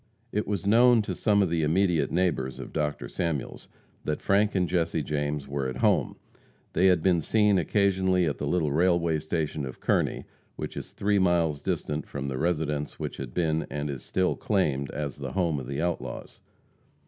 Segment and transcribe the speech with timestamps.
[0.31, 3.07] It was known to some of the immediate neighbors of Dr.
[3.07, 3.67] Samuels
[4.03, 6.15] that Frank and Jesse James were at home.
[6.73, 10.25] They had been seen occasionally at the little railway station of Kearney,
[10.55, 14.89] which is three miles distant from the residence which had been, and was still claimed,
[14.89, 16.39] as the home of the outlaws.